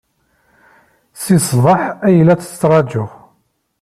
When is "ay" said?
2.07-2.17